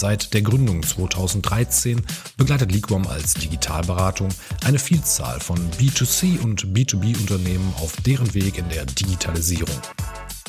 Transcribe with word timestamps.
Seit 0.00 0.32
der 0.32 0.40
Gründung 0.40 0.82
2013 0.82 2.00
begleitet 2.38 2.72
Liquam 2.72 3.06
als 3.06 3.34
Digitalberatung 3.34 4.30
eine 4.64 4.78
Vielzahl 4.78 5.40
von 5.40 5.58
B2C 5.72 6.40
und 6.40 6.68
B2B-Unternehmen 6.68 7.74
auf 7.76 8.00
deren 8.00 8.32
Weg 8.32 8.56
in 8.56 8.66
der 8.70 8.86
Digitalisierung. 8.86 9.76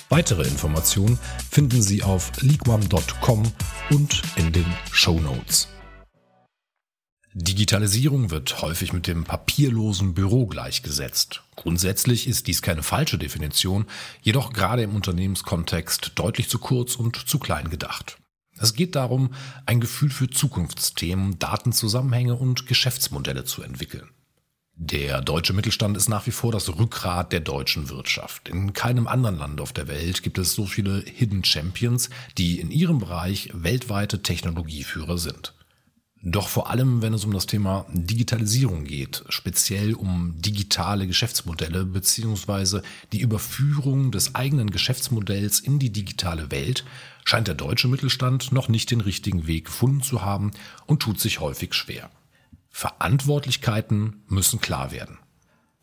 Weitere 0.07 0.43
Informationen 0.43 1.19
finden 1.49 1.81
Sie 1.81 2.01
auf 2.01 2.31
liquam.com 2.39 3.43
und 3.89 4.21
in 4.37 4.53
den 4.53 4.65
Show 4.89 5.19
Notes. 5.19 5.67
Digitalisierung 7.33 8.31
wird 8.31 8.61
häufig 8.61 8.93
mit 8.93 9.05
dem 9.05 9.25
papierlosen 9.25 10.13
Büro 10.13 10.45
gleichgesetzt. 10.45 11.43
Grundsätzlich 11.57 12.25
ist 12.25 12.47
dies 12.47 12.61
keine 12.61 12.83
falsche 12.83 13.17
Definition, 13.17 13.85
jedoch 14.21 14.53
gerade 14.53 14.83
im 14.83 14.95
Unternehmenskontext 14.95 16.13
deutlich 16.15 16.47
zu 16.47 16.57
kurz 16.57 16.95
und 16.95 17.17
zu 17.17 17.37
klein 17.37 17.69
gedacht. 17.69 18.17
Es 18.61 18.75
geht 18.75 18.95
darum, 18.95 19.33
ein 19.65 19.81
Gefühl 19.81 20.11
für 20.11 20.29
Zukunftsthemen, 20.29 21.39
Datenzusammenhänge 21.39 22.35
und 22.35 22.67
Geschäftsmodelle 22.67 23.43
zu 23.43 23.63
entwickeln. 23.63 24.09
Der 24.75 25.21
deutsche 25.21 25.53
Mittelstand 25.53 25.97
ist 25.97 26.09
nach 26.09 26.27
wie 26.27 26.31
vor 26.31 26.51
das 26.51 26.69
Rückgrat 26.69 27.33
der 27.33 27.39
deutschen 27.39 27.89
Wirtschaft. 27.89 28.49
In 28.49 28.73
keinem 28.73 29.07
anderen 29.07 29.37
Land 29.37 29.61
auf 29.61 29.73
der 29.73 29.87
Welt 29.87 30.23
gibt 30.23 30.37
es 30.37 30.53
so 30.53 30.65
viele 30.65 31.01
Hidden 31.01 31.43
Champions, 31.43 32.09
die 32.37 32.59
in 32.59 32.71
ihrem 32.71 32.99
Bereich 32.99 33.49
weltweite 33.53 34.21
Technologieführer 34.21 35.17
sind. 35.17 35.53
Doch 36.23 36.49
vor 36.49 36.69
allem, 36.69 37.01
wenn 37.01 37.15
es 37.15 37.25
um 37.25 37.33
das 37.33 37.47
Thema 37.47 37.85
Digitalisierung 37.91 38.83
geht, 38.83 39.23
speziell 39.29 39.95
um 39.95 40.35
digitale 40.39 41.07
Geschäftsmodelle 41.07 41.83
beziehungsweise 41.83 42.83
die 43.11 43.21
Überführung 43.21 44.11
des 44.11 44.35
eigenen 44.35 44.69
Geschäftsmodells 44.69 45.59
in 45.59 45.79
die 45.79 45.89
digitale 45.89 46.51
Welt, 46.51 46.85
scheint 47.25 47.47
der 47.47 47.55
deutsche 47.55 47.87
Mittelstand 47.87 48.51
noch 48.51 48.69
nicht 48.69 48.91
den 48.91 49.01
richtigen 49.01 49.47
Weg 49.47 49.65
gefunden 49.65 50.03
zu 50.03 50.21
haben 50.21 50.51
und 50.85 51.01
tut 51.01 51.19
sich 51.19 51.39
häufig 51.39 51.73
schwer. 51.73 52.11
Verantwortlichkeiten 52.69 54.21
müssen 54.27 54.61
klar 54.61 54.91
werden. 54.91 55.17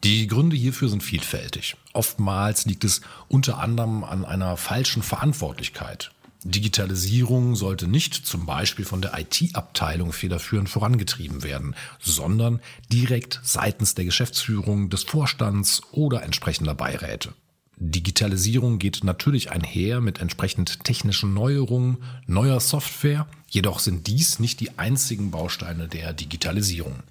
Die 0.04 0.28
Gründe 0.28 0.54
hierfür 0.54 0.88
sind 0.88 1.02
vielfältig. 1.02 1.76
Oftmals 1.92 2.64
liegt 2.64 2.84
es 2.84 3.00
unter 3.26 3.58
anderem 3.58 4.04
an 4.04 4.24
einer 4.24 4.56
falschen 4.56 5.02
Verantwortlichkeit 5.02 6.12
Digitalisierung 6.44 7.56
sollte 7.56 7.88
nicht 7.88 8.14
zum 8.14 8.46
Beispiel 8.46 8.84
von 8.84 9.02
der 9.02 9.18
IT-Abteilung 9.18 10.12
federführend 10.12 10.68
vorangetrieben 10.68 11.42
werden, 11.42 11.74
sondern 11.98 12.60
direkt 12.92 13.40
seitens 13.42 13.94
der 13.94 14.04
Geschäftsführung, 14.04 14.88
des 14.88 15.02
Vorstands 15.02 15.82
oder 15.90 16.22
entsprechender 16.22 16.74
Beiräte. 16.74 17.34
Digitalisierung 17.80 18.78
geht 18.78 19.04
natürlich 19.04 19.50
einher 19.50 20.00
mit 20.00 20.20
entsprechend 20.20 20.82
technischen 20.84 21.32
Neuerungen, 21.34 21.98
neuer 22.26 22.60
Software, 22.60 23.26
jedoch 23.48 23.78
sind 23.78 24.06
dies 24.06 24.40
nicht 24.40 24.60
die 24.60 24.78
einzigen 24.78 25.30
Bausteine 25.30 25.88
der 25.88 26.12
Digitalisierung. 26.12 27.02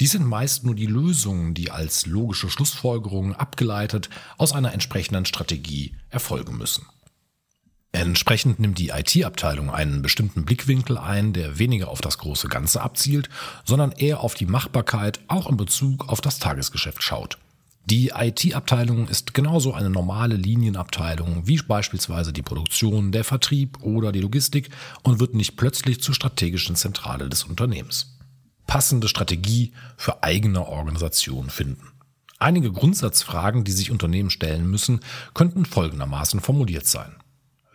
Dies 0.00 0.12
sind 0.12 0.26
meist 0.26 0.64
nur 0.64 0.74
die 0.74 0.86
Lösungen, 0.86 1.54
die 1.54 1.70
als 1.70 2.06
logische 2.06 2.50
Schlussfolgerungen 2.50 3.34
abgeleitet 3.34 4.08
aus 4.36 4.52
einer 4.52 4.72
entsprechenden 4.72 5.26
Strategie 5.26 5.94
erfolgen 6.10 6.56
müssen. 6.56 6.86
Entsprechend 7.94 8.58
nimmt 8.58 8.80
die 8.80 8.88
IT-Abteilung 8.88 9.70
einen 9.70 10.02
bestimmten 10.02 10.44
Blickwinkel 10.44 10.98
ein, 10.98 11.32
der 11.32 11.60
weniger 11.60 11.86
auf 11.86 12.00
das 12.00 12.18
große 12.18 12.48
Ganze 12.48 12.82
abzielt, 12.82 13.28
sondern 13.64 13.92
eher 13.92 14.18
auf 14.18 14.34
die 14.34 14.46
Machbarkeit 14.46 15.20
auch 15.28 15.48
in 15.48 15.56
Bezug 15.56 16.08
auf 16.08 16.20
das 16.20 16.40
Tagesgeschäft 16.40 17.04
schaut. 17.04 17.38
Die 17.84 18.08
IT-Abteilung 18.08 19.06
ist 19.06 19.32
genauso 19.32 19.74
eine 19.74 19.90
normale 19.90 20.34
Linienabteilung 20.34 21.46
wie 21.46 21.62
beispielsweise 21.62 22.32
die 22.32 22.42
Produktion, 22.42 23.12
der 23.12 23.22
Vertrieb 23.22 23.80
oder 23.80 24.10
die 24.10 24.20
Logistik 24.20 24.70
und 25.04 25.20
wird 25.20 25.34
nicht 25.34 25.56
plötzlich 25.56 26.02
zur 26.02 26.16
strategischen 26.16 26.74
Zentrale 26.74 27.28
des 27.28 27.44
Unternehmens. 27.44 28.18
Passende 28.66 29.06
Strategie 29.06 29.72
für 29.96 30.24
eigene 30.24 30.66
Organisation 30.66 31.48
finden. 31.48 31.92
Einige 32.40 32.72
Grundsatzfragen, 32.72 33.62
die 33.62 33.70
sich 33.70 33.92
Unternehmen 33.92 34.30
stellen 34.30 34.68
müssen, 34.68 34.98
könnten 35.32 35.64
folgendermaßen 35.64 36.40
formuliert 36.40 36.88
sein. 36.88 37.14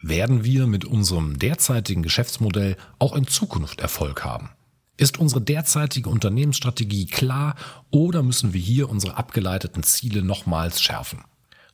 Werden 0.01 0.45
wir 0.45 0.65
mit 0.65 0.85
unserem 0.85 1.39
derzeitigen 1.39 2.03
Geschäftsmodell 2.03 2.77
auch 2.99 3.15
in 3.15 3.27
Zukunft 3.27 3.81
Erfolg 3.81 4.23
haben? 4.23 4.49
Ist 4.95 5.17
unsere 5.17 5.41
derzeitige 5.41 6.09
Unternehmensstrategie 6.09 7.05
klar 7.05 7.55
oder 7.89 8.23
müssen 8.23 8.53
wir 8.53 8.61
hier 8.61 8.89
unsere 8.89 9.17
abgeleiteten 9.17 9.83
Ziele 9.83 10.21
nochmals 10.21 10.81
schärfen? 10.81 11.23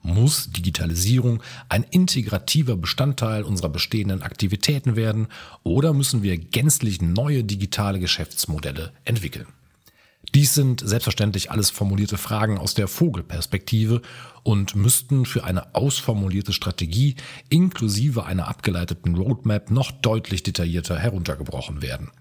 Muss 0.02 0.52
Digitalisierung 0.52 1.42
ein 1.70 1.84
integrativer 1.84 2.78
Bestandteil 2.78 3.44
unserer 3.44 3.70
bestehenden 3.70 4.22
Aktivitäten 4.22 4.96
werden 4.96 5.28
oder 5.64 5.94
müssen 5.94 6.22
wir 6.22 6.38
gänzlich 6.38 7.02
neue 7.02 7.44
digitale 7.44 8.00
Geschäftsmodelle 8.00 8.92
entwickeln? 9.06 9.48
Dies 10.36 10.54
sind 10.54 10.82
selbstverständlich 10.86 11.50
alles 11.50 11.70
formulierte 11.70 12.18
Fragen 12.18 12.58
aus 12.58 12.74
der 12.74 12.90
Vogelperspektive 12.90 14.02
und 14.44 14.76
müssten 14.76 15.26
für 15.26 15.46
eine 15.46 15.74
ausformulierte 15.74 16.52
Strategie 16.52 17.16
inklusive 17.48 18.26
einer 18.26 18.50
abgeleiteten 18.50 19.16
Roadmap 19.16 19.72
noch 19.72 19.92
deutlich 19.92 20.44
detaillierter 20.44 21.00
heruntergebrochen 21.00 21.82
werden. 21.82 22.12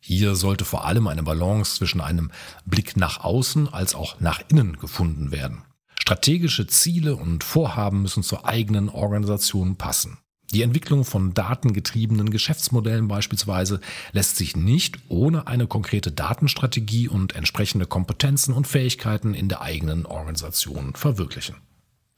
Hier 0.00 0.34
sollte 0.34 0.64
vor 0.64 0.86
allem 0.86 1.06
eine 1.06 1.22
Balance 1.22 1.76
zwischen 1.76 2.00
einem 2.00 2.32
Blick 2.64 2.96
nach 2.96 3.22
außen 3.22 3.72
als 3.72 3.94
auch 3.94 4.18
nach 4.18 4.42
innen 4.48 4.76
gefunden 4.80 5.30
werden. 5.30 5.62
Strategische 6.00 6.66
Ziele 6.66 7.14
und 7.14 7.44
Vorhaben 7.44 8.02
müssen 8.02 8.24
zur 8.24 8.44
eigenen 8.44 8.88
Organisation 8.88 9.76
passen. 9.76 10.18
Die 10.52 10.62
Entwicklung 10.62 11.04
von 11.04 11.32
datengetriebenen 11.32 12.30
Geschäftsmodellen 12.30 13.08
beispielsweise 13.08 13.80
lässt 14.12 14.36
sich 14.36 14.54
nicht 14.54 14.98
ohne 15.08 15.46
eine 15.46 15.66
konkrete 15.66 16.12
Datenstrategie 16.12 17.08
und 17.08 17.34
entsprechende 17.34 17.86
Kompetenzen 17.86 18.52
und 18.52 18.66
Fähigkeiten 18.66 19.32
in 19.32 19.48
der 19.48 19.62
eigenen 19.62 20.04
Organisation 20.04 20.94
verwirklichen. 20.94 21.56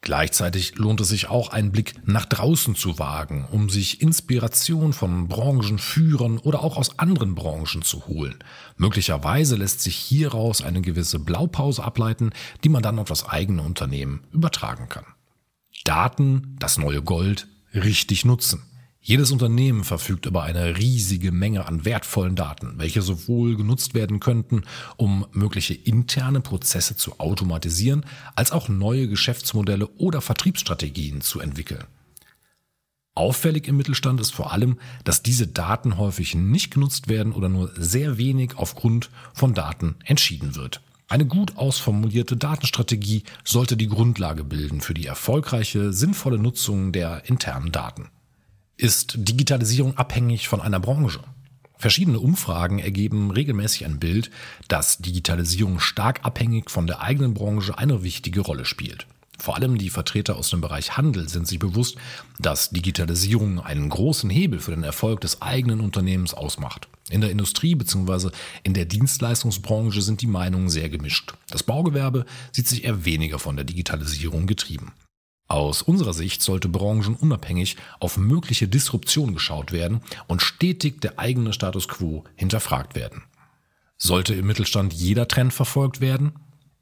Gleichzeitig 0.00 0.76
lohnt 0.76 1.00
es 1.00 1.08
sich 1.08 1.30
auch, 1.30 1.48
einen 1.48 1.72
Blick 1.72 1.94
nach 2.04 2.26
draußen 2.26 2.74
zu 2.74 2.98
wagen, 2.98 3.46
um 3.50 3.70
sich 3.70 4.02
Inspiration 4.02 4.92
von 4.92 5.28
Branchenführern 5.28 6.36
oder 6.38 6.62
auch 6.62 6.76
aus 6.76 6.98
anderen 6.98 7.34
Branchen 7.34 7.80
zu 7.80 8.06
holen. 8.06 8.36
Möglicherweise 8.76 9.56
lässt 9.56 9.80
sich 9.80 9.96
hieraus 9.96 10.60
eine 10.60 10.82
gewisse 10.82 11.20
Blaupause 11.20 11.82
ableiten, 11.82 12.32
die 12.64 12.68
man 12.68 12.82
dann 12.82 12.98
auf 12.98 13.08
das 13.08 13.26
eigene 13.26 13.62
Unternehmen 13.62 14.24
übertragen 14.30 14.90
kann. 14.90 15.06
Daten, 15.84 16.56
das 16.58 16.76
neue 16.76 17.00
Gold, 17.00 17.46
richtig 17.74 18.24
nutzen. 18.24 18.62
Jedes 19.06 19.32
Unternehmen 19.32 19.84
verfügt 19.84 20.24
über 20.24 20.44
eine 20.44 20.78
riesige 20.78 21.30
Menge 21.30 21.66
an 21.66 21.84
wertvollen 21.84 22.36
Daten, 22.36 22.78
welche 22.78 23.02
sowohl 23.02 23.54
genutzt 23.54 23.92
werden 23.92 24.18
könnten, 24.18 24.62
um 24.96 25.26
mögliche 25.32 25.74
interne 25.74 26.40
Prozesse 26.40 26.96
zu 26.96 27.20
automatisieren, 27.20 28.06
als 28.34 28.50
auch 28.50 28.70
neue 28.70 29.06
Geschäftsmodelle 29.06 29.88
oder 29.98 30.22
Vertriebsstrategien 30.22 31.20
zu 31.20 31.40
entwickeln. 31.40 31.84
Auffällig 33.14 33.68
im 33.68 33.76
Mittelstand 33.76 34.20
ist 34.20 34.32
vor 34.32 34.52
allem, 34.52 34.78
dass 35.04 35.22
diese 35.22 35.46
Daten 35.46 35.98
häufig 35.98 36.34
nicht 36.34 36.72
genutzt 36.72 37.08
werden 37.08 37.34
oder 37.34 37.50
nur 37.50 37.70
sehr 37.76 38.16
wenig 38.16 38.56
aufgrund 38.56 39.10
von 39.34 39.52
Daten 39.52 39.96
entschieden 40.04 40.56
wird. 40.56 40.80
Eine 41.08 41.26
gut 41.26 41.56
ausformulierte 41.56 42.36
Datenstrategie 42.36 43.24
sollte 43.44 43.76
die 43.76 43.88
Grundlage 43.88 44.42
bilden 44.42 44.80
für 44.80 44.94
die 44.94 45.06
erfolgreiche, 45.06 45.92
sinnvolle 45.92 46.38
Nutzung 46.38 46.92
der 46.92 47.28
internen 47.28 47.72
Daten. 47.72 48.08
Ist 48.76 49.14
Digitalisierung 49.16 49.96
abhängig 49.96 50.48
von 50.48 50.60
einer 50.60 50.80
Branche? 50.80 51.20
Verschiedene 51.76 52.18
Umfragen 52.18 52.78
ergeben 52.78 53.30
regelmäßig 53.30 53.84
ein 53.84 54.00
Bild, 54.00 54.30
dass 54.68 54.98
Digitalisierung 54.98 55.80
stark 55.80 56.24
abhängig 56.24 56.70
von 56.70 56.86
der 56.86 57.02
eigenen 57.02 57.34
Branche 57.34 57.76
eine 57.76 58.02
wichtige 58.02 58.40
Rolle 58.40 58.64
spielt. 58.64 59.06
Vor 59.38 59.56
allem 59.56 59.78
die 59.78 59.90
Vertreter 59.90 60.36
aus 60.36 60.50
dem 60.50 60.60
Bereich 60.60 60.96
Handel 60.96 61.28
sind 61.28 61.46
sich 61.46 61.58
bewusst, 61.58 61.96
dass 62.38 62.70
Digitalisierung 62.70 63.60
einen 63.60 63.88
großen 63.88 64.30
Hebel 64.30 64.60
für 64.60 64.70
den 64.70 64.84
Erfolg 64.84 65.20
des 65.20 65.42
eigenen 65.42 65.80
Unternehmens 65.80 66.34
ausmacht. 66.34 66.88
In 67.10 67.20
der 67.20 67.30
Industrie 67.30 67.74
bzw. 67.74 68.30
in 68.62 68.74
der 68.74 68.86
Dienstleistungsbranche 68.86 70.02
sind 70.02 70.22
die 70.22 70.26
Meinungen 70.26 70.70
sehr 70.70 70.88
gemischt. 70.88 71.34
Das 71.50 71.62
Baugewerbe 71.62 72.24
sieht 72.52 72.68
sich 72.68 72.84
eher 72.84 73.04
weniger 73.04 73.38
von 73.38 73.56
der 73.56 73.64
Digitalisierung 73.64 74.46
getrieben. 74.46 74.92
Aus 75.46 75.82
unserer 75.82 76.14
Sicht 76.14 76.42
sollte 76.42 76.68
branchenunabhängig 76.68 77.76
auf 78.00 78.16
mögliche 78.16 78.66
Disruption 78.66 79.34
geschaut 79.34 79.72
werden 79.72 80.00
und 80.26 80.40
stetig 80.40 81.02
der 81.02 81.18
eigene 81.18 81.52
Status 81.52 81.86
quo 81.88 82.24
hinterfragt 82.34 82.94
werden. 82.94 83.24
Sollte 83.98 84.34
im 84.34 84.46
Mittelstand 84.46 84.92
jeder 84.92 85.28
Trend 85.28 85.52
verfolgt 85.52 86.00
werden? 86.00 86.32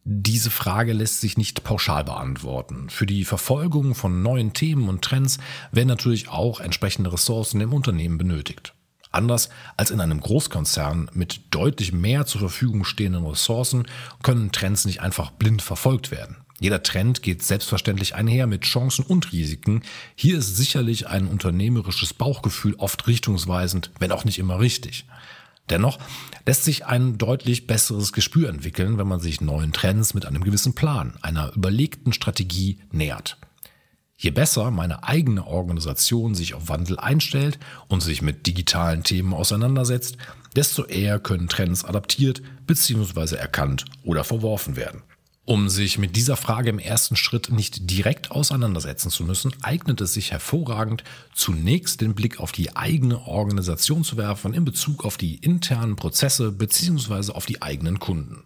Diese 0.04 0.50
Frage 0.50 0.92
lässt 0.92 1.20
sich 1.20 1.36
nicht 1.36 1.62
pauschal 1.62 2.02
beantworten. 2.02 2.90
Für 2.90 3.06
die 3.06 3.24
Verfolgung 3.24 3.94
von 3.94 4.20
neuen 4.20 4.52
Themen 4.52 4.88
und 4.88 5.02
Trends 5.02 5.38
werden 5.70 5.86
natürlich 5.88 6.28
auch 6.28 6.58
entsprechende 6.58 7.12
Ressourcen 7.12 7.60
im 7.60 7.72
Unternehmen 7.72 8.18
benötigt. 8.18 8.74
Anders 9.12 9.48
als 9.76 9.92
in 9.92 10.00
einem 10.00 10.20
Großkonzern 10.20 11.10
mit 11.14 11.42
deutlich 11.50 11.92
mehr 11.92 12.26
zur 12.26 12.40
Verfügung 12.40 12.84
stehenden 12.84 13.24
Ressourcen 13.26 13.86
können 14.22 14.50
Trends 14.50 14.86
nicht 14.86 15.02
einfach 15.02 15.30
blind 15.30 15.62
verfolgt 15.62 16.10
werden. 16.10 16.36
Jeder 16.58 16.82
Trend 16.82 17.22
geht 17.22 17.42
selbstverständlich 17.42 18.14
einher 18.14 18.46
mit 18.46 18.62
Chancen 18.62 19.04
und 19.04 19.32
Risiken. 19.32 19.82
Hier 20.16 20.38
ist 20.38 20.56
sicherlich 20.56 21.08
ein 21.08 21.28
unternehmerisches 21.28 22.14
Bauchgefühl 22.14 22.74
oft 22.76 23.06
richtungsweisend, 23.06 23.90
wenn 24.00 24.12
auch 24.12 24.24
nicht 24.24 24.38
immer 24.38 24.58
richtig. 24.58 25.06
Dennoch 25.72 25.98
lässt 26.44 26.64
sich 26.64 26.84
ein 26.84 27.16
deutlich 27.16 27.66
besseres 27.66 28.12
Gespür 28.12 28.50
entwickeln, 28.50 28.98
wenn 28.98 29.08
man 29.08 29.20
sich 29.20 29.40
neuen 29.40 29.72
Trends 29.72 30.12
mit 30.12 30.26
einem 30.26 30.44
gewissen 30.44 30.74
Plan, 30.74 31.14
einer 31.22 31.50
überlegten 31.54 32.12
Strategie 32.12 32.78
nähert. 32.92 33.38
Je 34.18 34.30
besser 34.30 34.70
meine 34.70 35.02
eigene 35.02 35.46
Organisation 35.46 36.34
sich 36.34 36.52
auf 36.52 36.68
Wandel 36.68 36.98
einstellt 36.98 37.58
und 37.88 38.02
sich 38.02 38.20
mit 38.20 38.46
digitalen 38.46 39.02
Themen 39.02 39.32
auseinandersetzt, 39.32 40.18
desto 40.54 40.84
eher 40.84 41.18
können 41.18 41.48
Trends 41.48 41.84
adaptiert 41.86 42.42
bzw. 42.66 43.36
erkannt 43.36 43.86
oder 44.04 44.24
verworfen 44.24 44.76
werden. 44.76 45.02
Um 45.44 45.68
sich 45.68 45.98
mit 45.98 46.14
dieser 46.14 46.36
Frage 46.36 46.70
im 46.70 46.78
ersten 46.78 47.16
Schritt 47.16 47.50
nicht 47.50 47.90
direkt 47.90 48.30
auseinandersetzen 48.30 49.10
zu 49.10 49.24
müssen, 49.24 49.52
eignet 49.62 50.00
es 50.00 50.14
sich 50.14 50.30
hervorragend, 50.30 51.02
zunächst 51.34 52.00
den 52.00 52.14
Blick 52.14 52.38
auf 52.38 52.52
die 52.52 52.76
eigene 52.76 53.26
Organisation 53.26 54.04
zu 54.04 54.16
werfen 54.16 54.54
in 54.54 54.64
Bezug 54.64 55.04
auf 55.04 55.16
die 55.16 55.36
internen 55.36 55.96
Prozesse 55.96 56.52
bzw. 56.52 57.32
auf 57.32 57.44
die 57.44 57.60
eigenen 57.60 57.98
Kunden. 57.98 58.44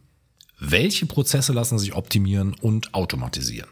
Welche 0.58 1.04
Prozesse 1.04 1.52
lassen 1.52 1.78
sich 1.78 1.94
optimieren 1.94 2.54
und 2.54 2.94
automatisieren? 2.94 3.68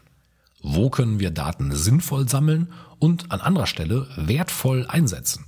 Wo 0.61 0.91
können 0.91 1.19
wir 1.19 1.31
Daten 1.31 1.75
sinnvoll 1.75 2.29
sammeln 2.29 2.71
und 2.99 3.31
an 3.31 3.41
anderer 3.41 3.67
Stelle 3.67 4.07
wertvoll 4.17 4.85
einsetzen? 4.87 5.45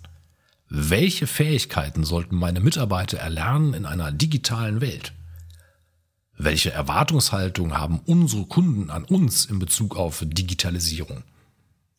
Welche 0.67 1.27
Fähigkeiten 1.27 2.03
sollten 2.03 2.35
meine 2.35 2.59
Mitarbeiter 2.59 3.19
erlernen 3.19 3.75
in 3.75 3.85
einer 3.85 4.11
digitalen 4.11 4.81
Welt? 4.81 5.13
Welche 6.39 6.71
Erwartungshaltung 6.71 7.75
haben 7.75 7.99
unsere 8.05 8.45
Kunden 8.45 8.91
an 8.91 9.05
uns 9.05 9.45
in 9.45 9.57
Bezug 9.57 9.97
auf 9.97 10.23
Digitalisierung? 10.23 11.23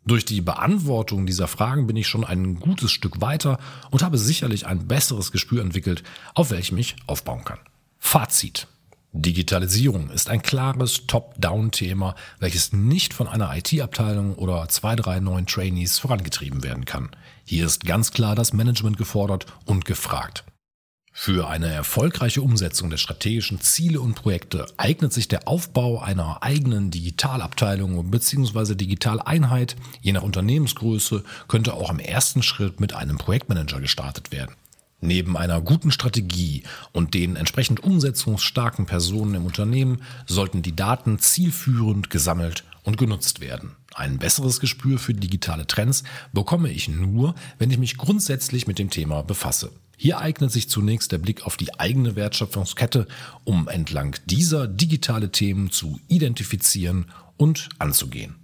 Durch 0.06 0.24
die 0.24 0.40
Beantwortung 0.40 1.26
dieser 1.26 1.48
Fragen 1.48 1.88
bin 1.88 1.96
ich 1.96 2.06
schon 2.06 2.24
ein 2.24 2.54
gutes 2.60 2.92
Stück 2.92 3.20
weiter 3.20 3.58
und 3.90 4.02
habe 4.02 4.16
sicherlich 4.16 4.64
ein 4.64 4.86
besseres 4.86 5.32
Gespür 5.32 5.60
entwickelt, 5.60 6.04
auf 6.34 6.50
welchem 6.50 6.78
ich 6.78 6.94
aufbauen 7.08 7.44
kann. 7.44 7.58
Fazit. 7.98 8.68
Digitalisierung 9.12 10.08
ist 10.10 10.30
ein 10.30 10.40
klares 10.40 11.06
Top-Down-Thema, 11.08 12.14
welches 12.38 12.72
nicht 12.72 13.14
von 13.14 13.26
einer 13.26 13.56
IT-Abteilung 13.56 14.36
oder 14.36 14.68
zwei, 14.68 14.94
drei 14.94 15.18
neuen 15.18 15.46
Trainees 15.46 15.98
vorangetrieben 15.98 16.62
werden 16.62 16.84
kann. 16.84 17.10
Hier 17.44 17.66
ist 17.66 17.84
ganz 17.84 18.12
klar 18.12 18.36
das 18.36 18.52
Management 18.52 18.98
gefordert 18.98 19.46
und 19.64 19.84
gefragt. 19.84 20.44
Für 21.20 21.48
eine 21.48 21.66
erfolgreiche 21.66 22.42
Umsetzung 22.42 22.90
der 22.90 22.96
strategischen 22.96 23.60
Ziele 23.60 24.00
und 24.00 24.14
Projekte 24.14 24.66
eignet 24.76 25.12
sich 25.12 25.26
der 25.26 25.48
Aufbau 25.48 25.98
einer 26.00 26.44
eigenen 26.44 26.92
Digitalabteilung 26.92 28.08
bzw. 28.08 28.76
Digitaleinheit, 28.76 29.74
je 30.00 30.12
nach 30.12 30.22
Unternehmensgröße, 30.22 31.24
könnte 31.48 31.74
auch 31.74 31.90
im 31.90 31.98
ersten 31.98 32.44
Schritt 32.44 32.78
mit 32.78 32.94
einem 32.94 33.18
Projektmanager 33.18 33.80
gestartet 33.80 34.30
werden. 34.30 34.54
Neben 35.00 35.36
einer 35.36 35.60
guten 35.60 35.90
Strategie 35.90 36.62
und 36.92 37.14
den 37.14 37.34
entsprechend 37.34 37.82
umsetzungsstarken 37.82 38.86
Personen 38.86 39.34
im 39.34 39.44
Unternehmen 39.44 40.02
sollten 40.24 40.62
die 40.62 40.76
Daten 40.76 41.18
zielführend 41.18 42.10
gesammelt 42.10 42.62
und 42.84 42.96
genutzt 42.96 43.40
werden. 43.40 43.74
Ein 43.92 44.18
besseres 44.18 44.60
Gespür 44.60 45.00
für 45.00 45.14
digitale 45.14 45.66
Trends 45.66 46.04
bekomme 46.32 46.70
ich 46.70 46.88
nur, 46.88 47.34
wenn 47.58 47.72
ich 47.72 47.78
mich 47.78 47.96
grundsätzlich 47.96 48.68
mit 48.68 48.78
dem 48.78 48.88
Thema 48.88 49.22
befasse. 49.22 49.72
Hier 50.00 50.20
eignet 50.20 50.52
sich 50.52 50.70
zunächst 50.70 51.10
der 51.10 51.18
Blick 51.18 51.44
auf 51.44 51.56
die 51.56 51.74
eigene 51.80 52.14
Wertschöpfungskette, 52.14 53.08
um 53.42 53.66
entlang 53.66 54.14
dieser 54.26 54.68
digitale 54.68 55.32
Themen 55.32 55.72
zu 55.72 55.98
identifizieren 56.06 57.06
und 57.36 57.68
anzugehen. 57.80 58.36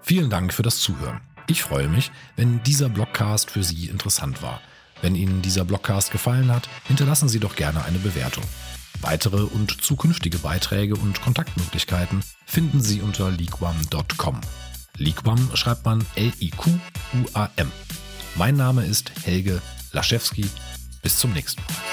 Vielen 0.00 0.30
Dank 0.30 0.54
für 0.54 0.62
das 0.62 0.78
Zuhören. 0.78 1.20
Ich 1.46 1.62
freue 1.62 1.88
mich, 1.88 2.10
wenn 2.36 2.62
dieser 2.62 2.88
Blogcast 2.88 3.50
für 3.50 3.62
Sie 3.62 3.88
interessant 3.88 4.40
war. 4.40 4.62
Wenn 5.02 5.14
Ihnen 5.14 5.42
dieser 5.42 5.66
Blogcast 5.66 6.10
gefallen 6.10 6.50
hat, 6.50 6.70
hinterlassen 6.84 7.28
Sie 7.28 7.38
doch 7.38 7.54
gerne 7.54 7.84
eine 7.84 7.98
Bewertung. 7.98 8.44
Weitere 9.02 9.42
und 9.42 9.82
zukünftige 9.82 10.38
Beiträge 10.38 10.94
und 10.94 11.20
Kontaktmöglichkeiten 11.20 12.24
finden 12.46 12.80
Sie 12.80 13.02
unter 13.02 13.30
liquam.com. 13.30 14.40
Liquam 14.96 15.50
schreibt 15.54 15.84
man 15.84 16.06
L-I-Q-U-A-M. 16.14 17.72
Mein 18.36 18.56
Name 18.56 18.86
ist 18.86 19.12
Helge 19.26 19.60
Laschewski. 19.92 20.44
Bis 21.02 21.18
zum 21.18 21.32
nächsten 21.32 21.62
Mal. 21.62 21.91